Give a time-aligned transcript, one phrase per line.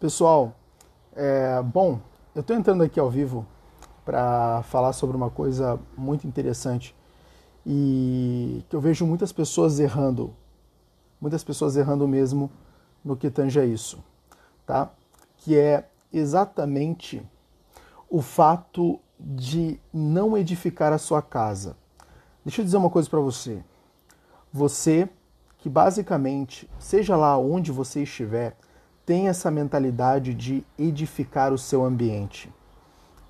[0.00, 0.54] Pessoal,
[1.16, 1.98] é, bom,
[2.32, 3.44] eu estou entrando aqui ao vivo
[4.04, 6.94] para falar sobre uma coisa muito interessante
[7.66, 10.32] e que eu vejo muitas pessoas errando,
[11.20, 12.48] muitas pessoas errando mesmo
[13.04, 13.98] no que tange a isso,
[14.64, 14.88] tá?
[15.38, 17.20] Que é exatamente
[18.08, 21.76] o fato de não edificar a sua casa.
[22.44, 23.64] Deixa eu dizer uma coisa para você.
[24.52, 25.08] Você
[25.58, 28.56] que basicamente, seja lá onde você estiver,
[29.08, 32.52] tem essa mentalidade de edificar o seu ambiente.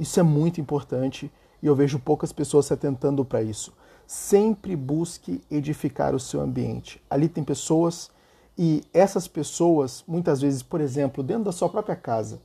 [0.00, 1.30] Isso é muito importante
[1.62, 3.72] e eu vejo poucas pessoas se atentando para isso.
[4.04, 7.00] Sempre busque edificar o seu ambiente.
[7.08, 8.10] Ali tem pessoas
[8.58, 12.40] e essas pessoas, muitas vezes, por exemplo, dentro da sua própria casa,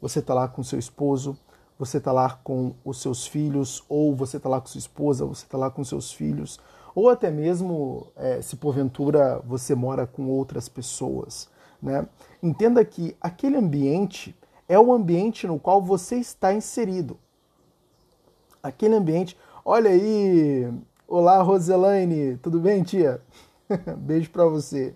[0.00, 1.38] você está lá com seu esposo,
[1.78, 5.44] você está lá com os seus filhos, ou você está lá com sua esposa, você
[5.44, 6.58] está lá com seus filhos,
[6.94, 11.50] ou até mesmo é, se porventura você mora com outras pessoas.
[11.80, 12.06] Né?
[12.42, 14.36] Entenda que aquele ambiente
[14.68, 17.18] é o ambiente no qual você está inserido.
[18.62, 19.36] Aquele ambiente.
[19.64, 20.70] Olha aí!
[21.06, 22.36] Olá, Roselaine!
[22.38, 23.22] Tudo bem, tia?
[23.98, 24.94] Beijo para você.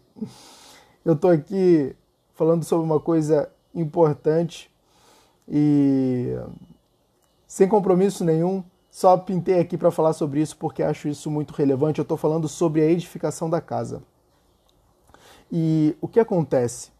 [1.04, 1.94] Eu tô aqui
[2.34, 4.70] falando sobre uma coisa importante
[5.48, 6.36] e
[7.46, 11.98] sem compromisso nenhum, só pintei aqui para falar sobre isso porque acho isso muito relevante.
[11.98, 14.02] Eu estou falando sobre a edificação da casa.
[15.54, 16.90] E o que acontece?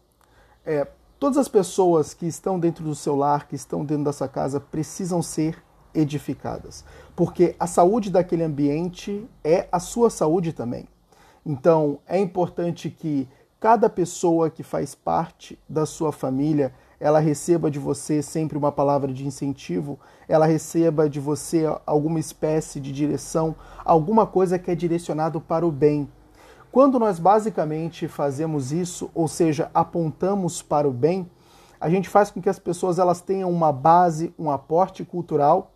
[0.63, 0.87] É,
[1.19, 4.59] todas as pessoas que estão dentro do seu lar, que estão dentro da sua casa,
[4.59, 6.85] precisam ser edificadas.
[7.15, 10.87] Porque a saúde daquele ambiente é a sua saúde também.
[11.43, 13.27] Então, é importante que
[13.59, 19.11] cada pessoa que faz parte da sua família, ela receba de você sempre uma palavra
[19.11, 25.41] de incentivo, ela receba de você alguma espécie de direção, alguma coisa que é direcionado
[25.41, 26.07] para o bem.
[26.73, 31.29] Quando nós basicamente fazemos isso, ou seja, apontamos para o bem,
[31.79, 35.71] a gente faz com que as pessoas elas tenham uma base, um aporte cultural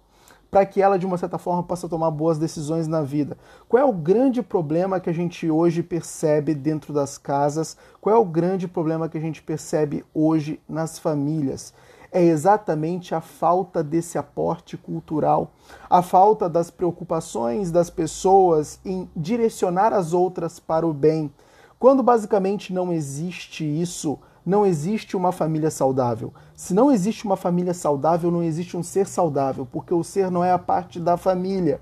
[0.49, 3.37] para que ela de uma certa forma possa tomar boas decisões na vida.
[3.69, 7.77] Qual é o grande problema que a gente hoje percebe dentro das casas?
[8.01, 11.75] Qual é o grande problema que a gente percebe hoje nas famílias?
[12.17, 15.51] É exatamente a falta desse aporte cultural,
[15.87, 21.31] a falta das preocupações das pessoas em direcionar as outras para o bem.
[21.77, 26.33] Quando basicamente não existe isso, não existe uma família saudável.
[26.55, 30.43] Se não existe uma família saudável, não existe um ser saudável, porque o ser não
[30.43, 31.79] é a parte da família.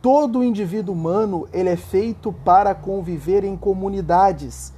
[0.00, 4.72] Todo indivíduo humano ele é feito para conviver em comunidades.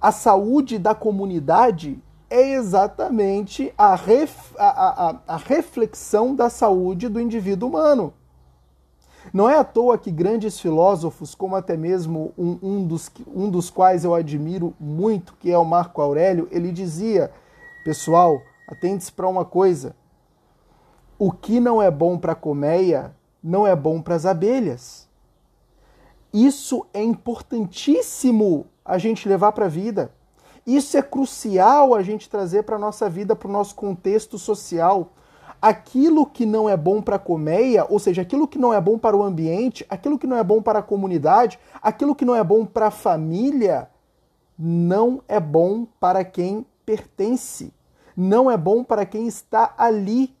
[0.00, 7.20] A saúde da comunidade é exatamente a, ref, a, a, a reflexão da saúde do
[7.20, 8.14] indivíduo humano.
[9.34, 13.68] Não é à toa que grandes filósofos, como até mesmo um, um, dos, um dos
[13.68, 17.30] quais eu admiro muito, que é o Marco Aurélio, ele dizia:
[17.84, 19.94] pessoal, atente-se para uma coisa.
[21.18, 25.06] O que não é bom para a colmeia não é bom para as abelhas.
[26.32, 30.12] Isso é importantíssimo a gente levar para a vida.
[30.66, 35.12] Isso é crucial a gente trazer para a nossa vida, para o nosso contexto social.
[35.60, 38.98] Aquilo que não é bom para a colmeia, ou seja, aquilo que não é bom
[38.98, 42.42] para o ambiente, aquilo que não é bom para a comunidade, aquilo que não é
[42.42, 43.88] bom para a família,
[44.58, 47.72] não é bom para quem pertence,
[48.16, 50.34] não é bom para quem está ali.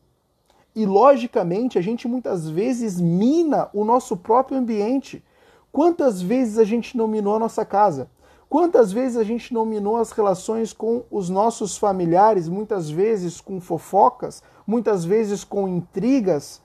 [0.74, 5.22] E logicamente, a gente muitas vezes mina o nosso próprio ambiente.
[5.70, 8.08] Quantas vezes a gente não minou a nossa casa?
[8.52, 14.42] Quantas vezes a gente nominou as relações com os nossos familiares, muitas vezes com fofocas,
[14.66, 16.60] muitas vezes com intrigas,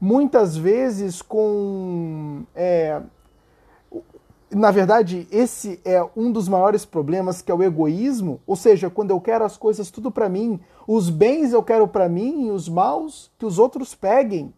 [0.00, 2.42] muitas vezes com.
[2.54, 3.02] É...
[4.50, 9.10] Na verdade, esse é um dos maiores problemas, que é o egoísmo, ou seja, quando
[9.10, 12.66] eu quero as coisas tudo para mim, os bens eu quero para mim e os
[12.66, 14.54] maus que os outros peguem.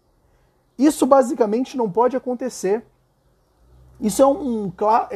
[0.79, 2.85] Isso basicamente não pode acontecer.
[4.01, 4.73] Isso é, um,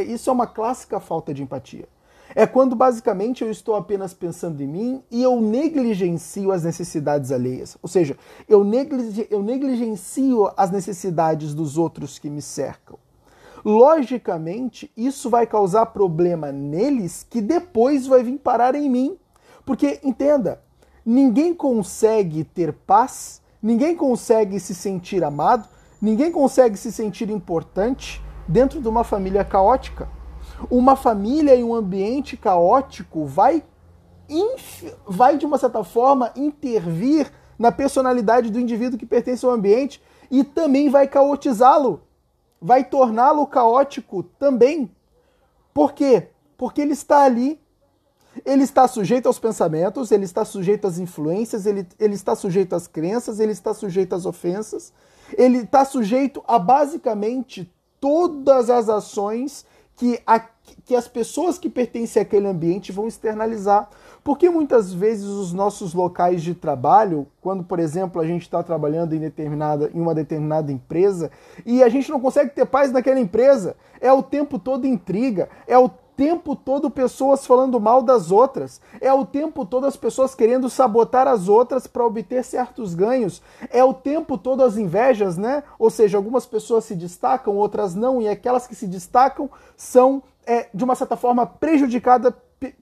[0.08, 1.88] isso é uma clássica falta de empatia.
[2.34, 7.76] É quando basicamente eu estou apenas pensando em mim e eu negligencio as necessidades alheias.
[7.82, 8.16] Ou seja,
[8.48, 8.64] eu,
[9.30, 12.98] eu negligencio as necessidades dos outros que me cercam.
[13.64, 19.16] Logicamente, isso vai causar problema neles que depois vai vir parar em mim.
[19.64, 20.60] Porque, entenda,
[21.06, 25.68] ninguém consegue ter paz, ninguém consegue se sentir amado,
[26.00, 30.08] ninguém consegue se sentir importante dentro de uma família caótica.
[30.70, 33.64] Uma família e um ambiente caótico vai,
[35.06, 40.42] vai de uma certa forma, intervir na personalidade do indivíduo que pertence ao ambiente e
[40.42, 42.02] também vai caotizá-lo,
[42.60, 44.90] vai torná-lo caótico também.
[45.74, 46.28] Por quê?
[46.56, 47.60] Porque ele está ali.
[48.46, 52.86] Ele está sujeito aos pensamentos, ele está sujeito às influências, ele, ele está sujeito às
[52.86, 54.90] crenças, ele está sujeito às ofensas,
[55.36, 57.70] ele está sujeito a basicamente
[58.02, 59.64] todas as ações
[59.94, 60.40] que, a,
[60.84, 63.88] que as pessoas que pertencem àquele ambiente vão externalizar.
[64.24, 69.14] Porque muitas vezes os nossos locais de trabalho, quando, por exemplo, a gente está trabalhando
[69.14, 71.30] em, determinada, em uma determinada empresa
[71.64, 75.78] e a gente não consegue ter paz naquela empresa, é o tempo todo intriga, é
[75.78, 80.68] o tempo todo pessoas falando mal das outras, é o tempo todo as pessoas querendo
[80.68, 85.62] sabotar as outras para obter certos ganhos, é o tempo todo as invejas, né?
[85.78, 90.68] Ou seja, algumas pessoas se destacam, outras não, e aquelas que se destacam são, é,
[90.72, 92.34] de uma certa forma, prejudicadas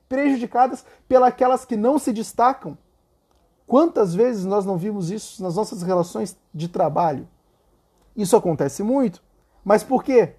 [0.08, 2.76] prejudicadas pelas que não se destacam.
[3.66, 7.26] Quantas vezes nós não vimos isso nas nossas relações de trabalho?
[8.16, 9.22] Isso acontece muito.
[9.64, 10.34] Mas por quê?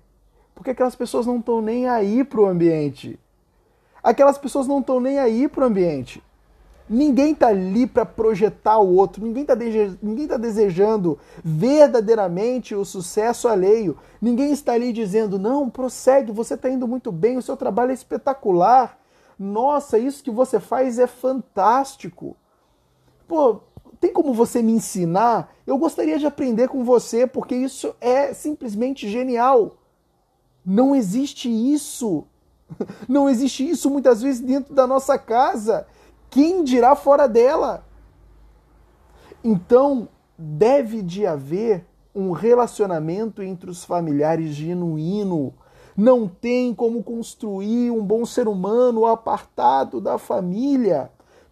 [0.62, 3.19] Porque aquelas pessoas não estão nem aí para o ambiente.
[4.04, 6.22] Aquelas pessoas não estão nem aí para o ambiente.
[6.88, 13.98] Ninguém está ali para projetar o outro, ninguém está tá desejando verdadeiramente o sucesso alheio.
[14.22, 17.96] Ninguém está ali dizendo, não, prossegue, você está indo muito bem, o seu trabalho é
[17.96, 19.00] espetacular.
[19.40, 22.38] Nossa, isso que você faz é fantástico.
[23.28, 23.62] Pô,
[24.00, 25.56] tem como você me ensinar?
[25.66, 29.78] Eu gostaria de aprender com você, porque isso é simplesmente genial.
[30.66, 32.25] Não existe isso.
[33.08, 35.88] Não existe isso muitas vezes dentro da nossa casa.
[36.30, 37.86] Quem dirá fora dela?
[39.44, 45.54] Então, deve de haver um relacionamento entre os familiares genuíno,
[45.96, 51.12] não tem como construir um bom ser humano apartado da família.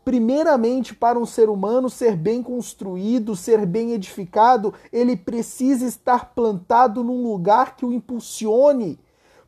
[0.10, 7.04] Primeiramente, para um ser humano ser bem construído, ser bem edificado, ele precisa estar plantado
[7.04, 9.00] num lugar que o impulsione.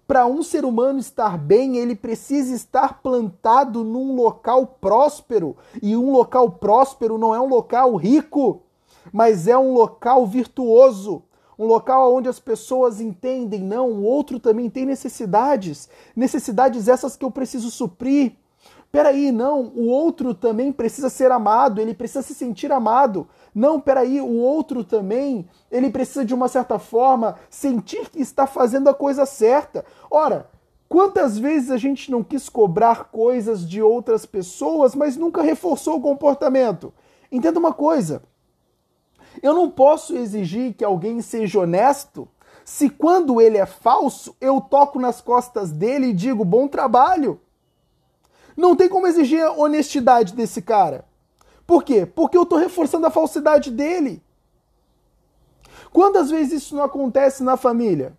[0.07, 5.57] Para um ser humano estar bem, ele precisa estar plantado num local próspero.
[5.81, 8.61] E um local próspero não é um local rico,
[9.11, 11.23] mas é um local virtuoso
[11.61, 17.23] um local onde as pessoas entendem, não, o outro também tem necessidades, necessidades essas que
[17.23, 18.33] eu preciso suprir.
[18.91, 23.27] Peraí, não, o outro também precisa ser amado, ele precisa se sentir amado.
[23.55, 28.89] Não, peraí, o outro também, ele precisa de uma certa forma sentir que está fazendo
[28.89, 29.85] a coisa certa.
[30.09, 30.49] Ora,
[30.89, 36.01] quantas vezes a gente não quis cobrar coisas de outras pessoas, mas nunca reforçou o
[36.01, 36.93] comportamento?
[37.31, 38.21] Entenda uma coisa,
[39.41, 42.27] eu não posso exigir que alguém seja honesto
[42.65, 47.39] se quando ele é falso, eu toco nas costas dele e digo bom trabalho.
[48.55, 51.05] Não tem como exigir a honestidade desse cara.
[51.65, 52.05] Por quê?
[52.05, 54.21] Porque eu estou reforçando a falsidade dele.
[55.91, 58.13] Quantas vezes isso não acontece na família?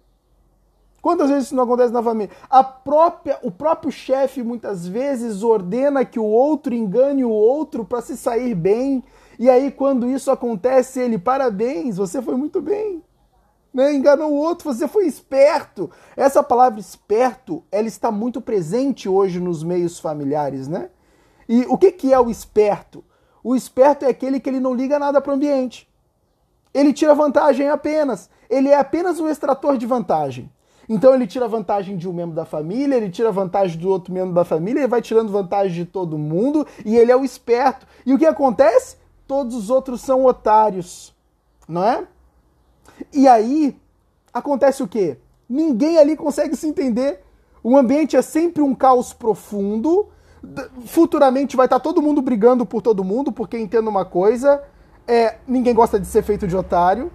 [1.00, 2.34] Quantas vezes isso não acontece na família?
[2.48, 8.00] A própria, o próprio chefe muitas vezes ordena que o outro engane o outro para
[8.00, 9.02] se sair bem
[9.38, 13.02] e aí, quando isso acontece, ele, parabéns, você foi muito bem.
[13.72, 13.94] Né?
[13.94, 15.90] Enganou o outro, você foi esperto.
[16.16, 20.90] Essa palavra esperto, ela está muito presente hoje nos meios familiares, né?
[21.48, 23.04] E o que, que é o esperto?
[23.42, 25.88] O esperto é aquele que ele não liga nada para o ambiente.
[26.72, 28.30] Ele tira vantagem apenas.
[28.48, 30.50] Ele é apenas um extrator de vantagem.
[30.88, 34.34] Então ele tira vantagem de um membro da família, ele tira vantagem do outro membro
[34.34, 37.86] da família, ele vai tirando vantagem de todo mundo e ele é o esperto.
[38.04, 38.96] E o que acontece?
[39.32, 41.14] todos os outros são otários,
[41.66, 42.06] não é?
[43.12, 43.76] E aí
[44.32, 45.18] acontece o quê?
[45.48, 47.20] Ninguém ali consegue se entender.
[47.62, 50.08] O ambiente é sempre um caos profundo.
[50.86, 54.62] Futuramente vai estar todo mundo brigando por todo mundo, porque entendo uma coisa,
[55.06, 57.12] é, ninguém gosta de ser feito de otário.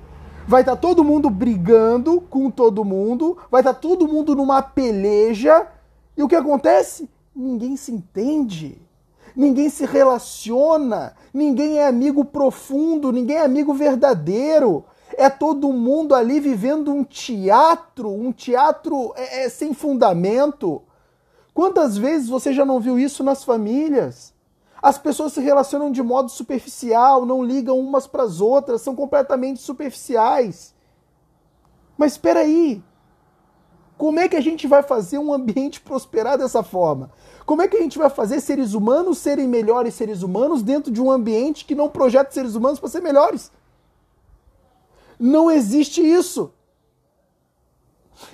[0.47, 5.67] Vai estar todo mundo brigando com todo mundo, vai estar todo mundo numa peleja.
[6.15, 7.09] E o que acontece?
[7.36, 8.88] Ninguém se entende
[9.38, 14.83] ninguém se relaciona, ninguém é amigo profundo, ninguém é amigo verdadeiro.
[15.19, 20.83] É todo mundo ali vivendo um teatro, um teatro é, é, sem fundamento.
[21.55, 24.31] Quantas vezes você já não viu isso nas famílias?
[24.79, 29.59] As pessoas se relacionam de modo superficial, não ligam umas para as outras, são completamente
[29.59, 30.75] superficiais.
[31.97, 32.83] Mas espera aí,
[33.97, 37.09] como é que a gente vai fazer um ambiente prosperar dessa forma?
[37.43, 41.01] Como é que a gente vai fazer seres humanos serem melhores seres humanos dentro de
[41.01, 43.51] um ambiente que não projeta seres humanos para ser melhores?
[45.19, 46.51] Não existe isso.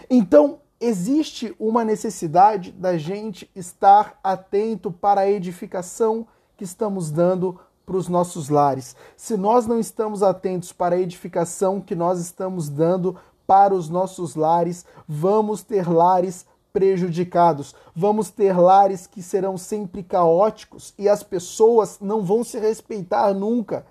[0.09, 7.97] Então, existe uma necessidade da gente estar atento para a edificação que estamos dando para
[7.97, 8.95] os nossos lares.
[9.15, 14.35] Se nós não estamos atentos para a edificação que nós estamos dando para os nossos
[14.35, 17.75] lares, vamos ter lares prejudicados.
[17.95, 23.85] Vamos ter lares que serão sempre caóticos e as pessoas não vão se respeitar nunca.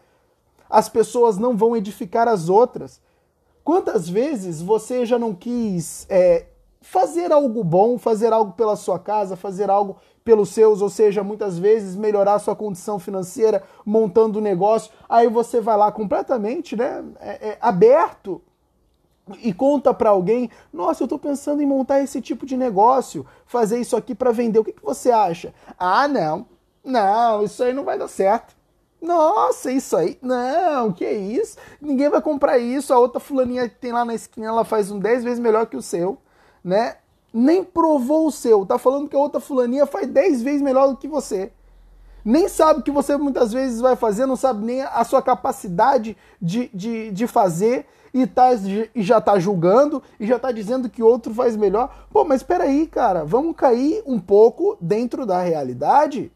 [0.73, 2.99] As pessoas não vão edificar as outras.
[3.63, 6.47] Quantas vezes você já não quis é,
[6.81, 11.59] fazer algo bom, fazer algo pela sua casa, fazer algo pelos seus, ou seja, muitas
[11.59, 17.49] vezes melhorar sua condição financeira, montando um negócio, aí você vai lá completamente né, é,
[17.49, 18.41] é, aberto
[19.43, 23.79] e conta para alguém: Nossa, eu estou pensando em montar esse tipo de negócio, fazer
[23.79, 24.59] isso aqui para vender.
[24.59, 25.53] O que, que você acha?
[25.79, 26.47] Ah, não,
[26.83, 28.62] não, isso aí não vai dar certo.
[29.03, 31.59] Nossa, isso aí, não, que isso?
[31.81, 32.95] Ninguém vai comprar isso.
[32.95, 35.77] A outra fulaninha que tem lá na esquina, ela faz um 10 vezes melhor que
[35.77, 36.19] o seu,
[36.63, 36.97] né?
[37.35, 40.97] Nem provou o seu, tá falando que a outra fulaninha faz 10 vezes melhor do
[40.97, 41.51] que você.
[42.25, 46.17] Nem sabe o que você muitas vezes vai fazer, não sabe nem a sua capacidade
[46.41, 48.51] de, de, de fazer e, tá,
[48.95, 52.07] e já tá julgando e já tá dizendo que outro faz melhor.
[52.13, 56.31] Pô, mas espera aí, cara, vamos cair um pouco dentro da realidade.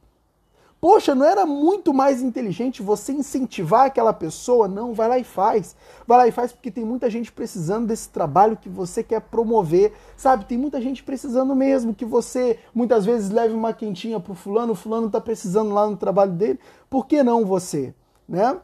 [0.80, 4.68] Poxa, não era muito mais inteligente você incentivar aquela pessoa?
[4.68, 5.74] Não, vai lá e faz.
[6.06, 9.94] Vai lá e faz porque tem muita gente precisando desse trabalho que você quer promover,
[10.16, 10.44] sabe?
[10.44, 14.76] Tem muita gente precisando mesmo que você muitas vezes leve uma quentinha pro fulano, o
[14.76, 16.60] fulano tá precisando lá no trabalho dele.
[16.90, 17.94] Por que não você,
[18.28, 18.58] né?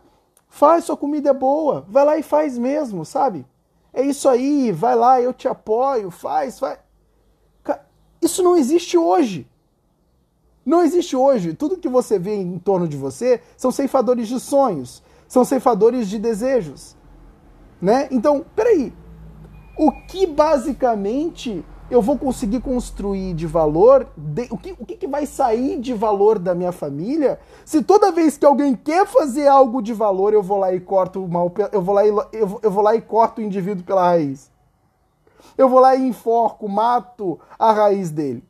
[0.48, 1.84] Faz, sua comida é boa.
[1.88, 3.46] Vai lá e faz mesmo, sabe?
[3.92, 6.78] É isso aí, vai lá, eu te apoio, faz, faz.
[8.22, 9.48] Isso não existe hoje.
[10.64, 11.54] Não existe hoje.
[11.54, 16.18] Tudo que você vê em torno de você são ceifadores de sonhos, são ceifadores de
[16.18, 16.96] desejos.
[17.80, 18.08] Né?
[18.10, 18.92] Então, peraí.
[19.76, 25.06] O que basicamente eu vou conseguir construir de valor, de, o, que, o que, que
[25.06, 29.82] vai sair de valor da minha família, se toda vez que alguém quer fazer algo
[29.82, 32.70] de valor, eu vou lá e corto o mal, eu vou lá e, eu, eu
[32.70, 34.50] vou lá e corto o indivíduo pela raiz.
[35.56, 38.42] Eu vou lá e enforco, mato a raiz dele.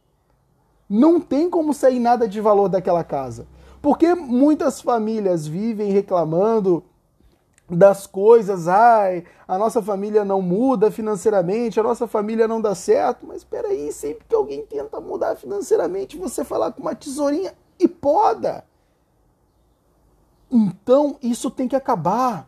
[0.95, 3.47] Não tem como sair nada de valor daquela casa.
[3.81, 6.85] Porque muitas famílias vivem reclamando
[7.67, 13.27] das coisas, ai, a nossa família não muda financeiramente, a nossa família não dá certo,
[13.27, 17.89] mas espera aí, sempre que alguém tenta mudar financeiramente, você falar com uma tesourinha e
[17.89, 18.63] poda.
[20.51, 22.47] Então, isso tem que acabar.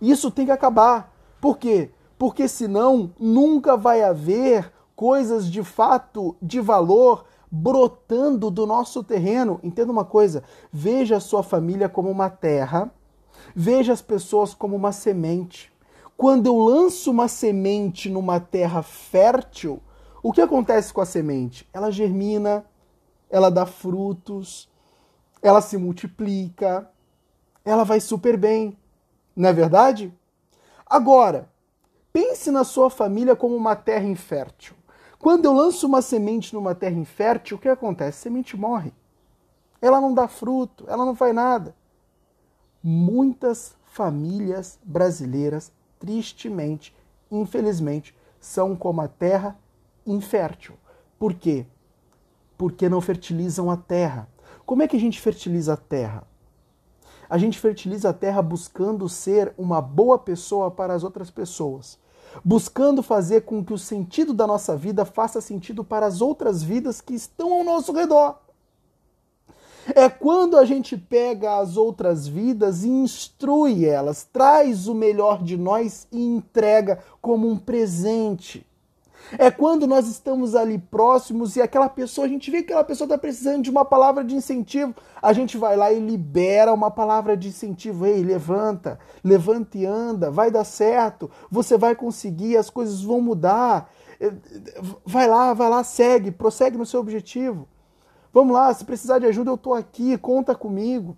[0.00, 1.14] Isso tem que acabar.
[1.42, 1.90] Por quê?
[2.18, 9.60] Porque senão nunca vai haver coisas de fato de valor brotando do nosso terreno.
[9.62, 12.90] Entenda uma coisa: veja a sua família como uma terra
[13.54, 15.72] Veja as pessoas como uma semente.
[16.16, 19.82] Quando eu lanço uma semente numa terra fértil,
[20.22, 21.68] o que acontece com a semente?
[21.72, 22.64] Ela germina,
[23.28, 24.68] ela dá frutos,
[25.42, 26.90] ela se multiplica,
[27.64, 28.76] ela vai super bem.
[29.34, 30.12] Não é verdade?
[30.86, 31.50] Agora,
[32.12, 34.74] pense na sua família como uma terra infértil.
[35.26, 38.16] Quando eu lanço uma semente numa terra infértil, o que acontece?
[38.16, 38.92] A semente morre.
[39.82, 41.74] Ela não dá fruto, ela não faz nada
[42.80, 46.94] muitas famílias brasileiras, tristemente,
[47.28, 49.58] infelizmente, são como a terra
[50.06, 50.76] infértil.
[51.18, 51.66] Por quê?
[52.56, 54.28] Porque não fertilizam a terra.
[54.64, 56.22] Como é que a gente fertiliza a terra?
[57.28, 61.98] A gente fertiliza a terra buscando ser uma boa pessoa para as outras pessoas,
[62.44, 67.00] buscando fazer com que o sentido da nossa vida faça sentido para as outras vidas
[67.00, 68.38] que estão ao nosso redor.
[69.94, 75.56] É quando a gente pega as outras vidas e instrui elas, traz o melhor de
[75.56, 78.66] nós e entrega como um presente.
[79.38, 83.06] É quando nós estamos ali próximos e aquela pessoa, a gente vê que aquela pessoa
[83.06, 87.36] está precisando de uma palavra de incentivo, a gente vai lá e libera uma palavra
[87.36, 88.06] de incentivo.
[88.06, 93.90] Ei, levanta, levanta e anda, vai dar certo, você vai conseguir, as coisas vão mudar.
[95.04, 97.68] Vai lá, vai lá, segue, prossegue no seu objetivo.
[98.32, 101.16] Vamos lá, se precisar de ajuda, eu estou aqui, conta comigo.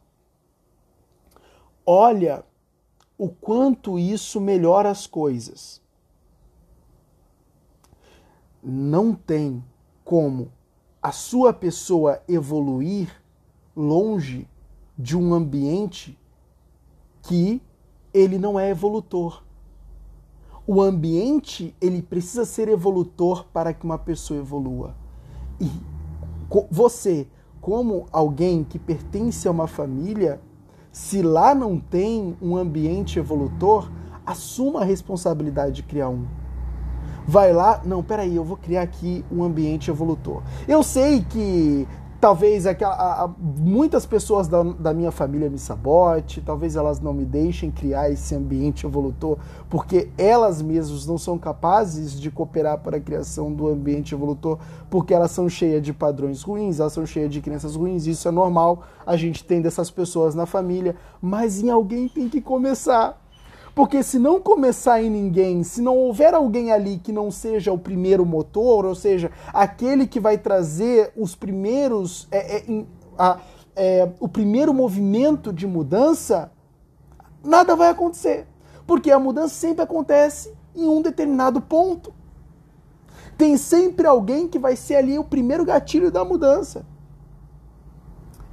[1.85, 2.45] Olha
[3.17, 5.81] o quanto isso melhora as coisas.
[8.71, 9.65] Não tem
[10.05, 10.53] como
[11.03, 13.09] a sua pessoa evoluir
[13.75, 14.47] longe
[14.99, 16.19] de um ambiente
[17.23, 17.63] que
[18.13, 19.43] ele não é evolutor.
[20.67, 24.95] O ambiente, ele precisa ser evolutor para que uma pessoa evolua.
[25.59, 25.71] E
[26.71, 27.27] você,
[27.63, 30.43] como alguém que pertence a uma família,
[30.93, 33.91] se lá não tem um ambiente evolutor,
[34.27, 36.27] assuma a responsabilidade de criar um.
[37.31, 40.43] Vai lá, não, peraí, eu vou criar aqui um ambiente evolutor.
[40.67, 41.87] Eu sei que
[42.21, 47.13] Talvez aquela, a, a, muitas pessoas da, da, minha família me sabote, talvez elas não
[47.13, 49.39] me deixem criar esse ambiente evolutor,
[49.71, 54.59] porque elas mesmas não são capazes de cooperar para a criação do ambiente evolutor,
[54.91, 58.33] porque elas são cheias de padrões ruins, elas são cheias de crenças ruins, isso é
[58.33, 63.17] normal, a gente tem dessas pessoas na família, mas em alguém tem que começar.
[63.79, 67.79] Porque se não começar em ninguém, se não houver alguém ali que não seja o
[67.79, 72.27] primeiro motor, ou seja, aquele que vai trazer os primeiros.
[72.33, 72.85] É, é,
[73.17, 73.39] a,
[73.77, 76.51] é, o primeiro movimento de mudança,
[77.41, 78.49] nada vai acontecer.
[78.85, 82.13] Porque a mudança sempre acontece em um determinado ponto.
[83.37, 86.85] Tem sempre alguém que vai ser ali o primeiro gatilho da mudança.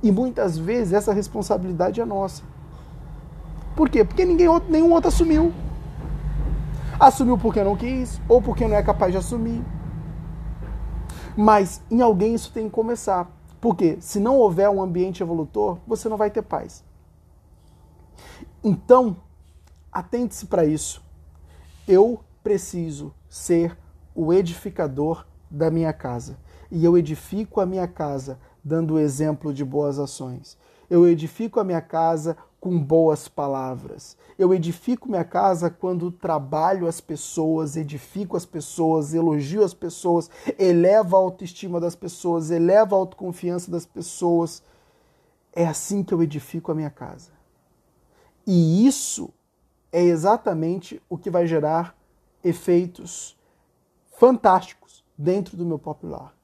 [0.03, 2.43] E muitas vezes essa responsabilidade é nossa.
[3.75, 4.03] Por quê?
[4.03, 5.53] Porque ninguém nenhum outro assumiu.
[6.99, 9.61] Assumiu porque não quis, ou porque não é capaz de assumir.
[11.35, 13.29] Mas em alguém isso tem que começar.
[13.59, 16.83] Porque se não houver um ambiente evolutor, você não vai ter paz.
[18.63, 19.17] Então,
[19.91, 21.03] atente-se para isso.
[21.87, 23.77] Eu preciso ser
[24.13, 26.37] o edificador da minha casa.
[26.71, 30.57] E eu edifico a minha casa dando exemplo de boas ações.
[30.89, 34.17] Eu edifico a minha casa com boas palavras.
[34.39, 41.15] Eu edifico minha casa quando trabalho as pessoas, edifico as pessoas, elogio as pessoas, elevo
[41.15, 44.63] a autoestima das pessoas, elevo a autoconfiança das pessoas.
[45.53, 47.29] É assim que eu edifico a minha casa.
[48.47, 49.29] E isso
[49.91, 51.95] é exatamente o que vai gerar
[52.43, 53.37] efeitos
[54.17, 56.35] fantásticos dentro do meu popular,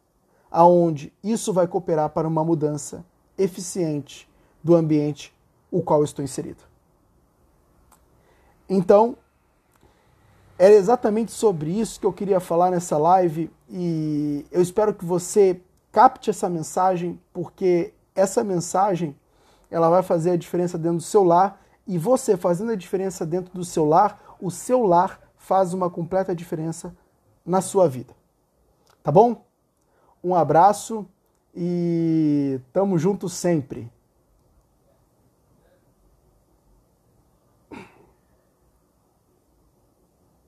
[0.52, 3.04] aonde isso vai cooperar para uma mudança
[3.40, 4.30] eficiente
[4.64, 5.34] do ambiente
[5.72, 6.64] o qual estou inserido.
[8.70, 9.18] Então,
[10.60, 15.60] era exatamente sobre isso que eu queria falar nessa live e eu espero que você
[15.92, 19.16] capte essa mensagem, porque essa mensagem
[19.72, 23.54] ela vai fazer a diferença dentro do seu lar e você fazendo a diferença dentro
[23.54, 26.96] do seu lar, o seu lar faz uma completa diferença
[27.46, 28.14] na sua vida.
[29.02, 29.44] Tá bom?
[30.24, 31.08] Um abraço
[31.56, 33.92] e tamo junto sempre.